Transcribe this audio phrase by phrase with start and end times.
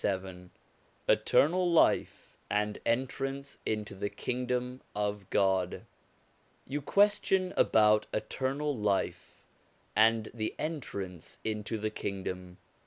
[0.03, 0.49] LXVII
[1.07, 5.85] ETERNAL LIFE AND ENTRANCE INTO THE KINGDOM OF GOD
[6.65, 9.43] You question about eternal life,
[9.95, 12.57] and the entrance into the Kingdom.